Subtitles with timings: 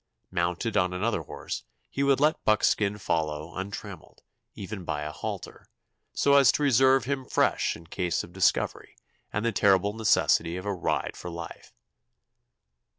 [0.31, 4.23] Mounted on another horse, he would let Buckskin follow untrammeled,
[4.55, 5.67] even by a halter,
[6.11, 8.95] so as to reserve him fresh in case of discovery
[9.31, 11.71] and the terrible necessity of "a ride for life."